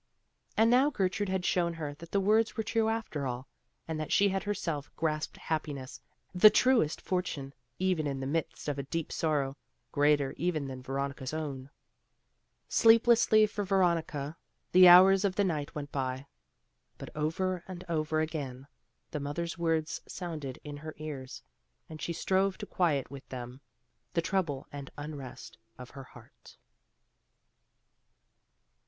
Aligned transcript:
'"And 0.57 0.71
now 0.71 0.89
Gertrude 0.89 1.29
had 1.29 1.45
shown 1.45 1.75
her 1.75 1.93
that 1.93 2.09
the 2.11 2.19
words 2.19 2.57
were 2.57 2.63
true 2.63 2.89
after 2.89 3.27
all, 3.27 3.47
and 3.87 3.99
that 3.99 4.11
she 4.11 4.29
had 4.29 4.41
herself 4.41 4.89
grasped 4.95 5.37
Happiness, 5.37 6.01
the 6.33 6.49
truest 6.49 6.99
Fortune, 6.99 7.53
even 7.77 8.07
in 8.07 8.19
the 8.19 8.25
midst 8.25 8.67
of 8.67 8.79
a 8.79 8.89
deep 8.89 9.11
sorrow, 9.11 9.57
greater 9.91 10.33
even 10.37 10.65
than 10.65 10.81
Veronica's 10.81 11.35
own. 11.35 11.69
Sleeplessly 12.67 13.45
for 13.45 13.63
Veronica 13.63 14.35
the 14.71 14.87
hours 14.87 15.23
of 15.23 15.35
the 15.35 15.43
night 15.43 15.75
went 15.75 15.91
by; 15.91 16.25
but 16.97 17.15
over 17.15 17.63
and 17.67 17.85
over 17.87 18.21
again 18.21 18.65
the 19.11 19.19
mother's 19.19 19.55
words 19.59 20.01
sounded 20.07 20.59
in 20.63 20.77
her 20.77 20.95
ears, 20.97 21.43
and 21.87 22.01
she 22.01 22.11
strove 22.11 22.57
to 22.57 22.65
quiet 22.65 23.11
with 23.11 23.29
them 23.29 23.61
the 24.15 24.21
trouble 24.23 24.65
and 24.71 24.89
unrest 24.97 25.59
of 25.77 25.91
her 25.91 26.05
heart. 26.05 26.57